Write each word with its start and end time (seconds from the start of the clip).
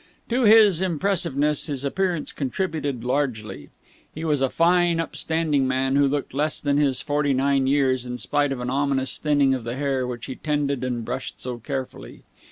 To 0.29 0.45
this 0.45 0.81
impressiveness 0.81 1.67
his 1.67 1.85
appearance 1.85 2.31
contributed 2.31 3.03
largely. 3.03 3.69
He 4.15 4.25
was 4.25 4.41
a 4.41 4.49
fine, 4.49 4.99
upstanding 4.99 5.67
man, 5.67 5.95
who 5.95 6.07
looked 6.07 6.33
less 6.33 6.59
than 6.59 6.77
his 6.77 7.01
forty 7.03 7.33
nine 7.35 7.67
years 7.67 8.03
in 8.03 8.17
spite 8.17 8.51
of 8.51 8.59
an 8.61 8.71
ominous 8.71 9.19
thinning 9.19 9.53
of 9.53 9.63
the 9.63 9.75
hair 9.75 10.07
which 10.07 10.25
he 10.25 10.35
tended 10.35 10.83
and 10.83 11.05
brushed 11.05 11.39
so 11.39 11.59
carefully. 11.59 12.23